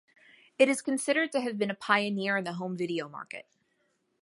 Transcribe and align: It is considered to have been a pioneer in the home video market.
It 0.57 0.67
is 0.67 0.81
considered 0.81 1.31
to 1.31 1.41
have 1.41 1.59
been 1.59 1.69
a 1.69 1.75
pioneer 1.75 2.35
in 2.35 2.43
the 2.43 2.53
home 2.53 2.75
video 2.75 3.07
market. 3.07 3.45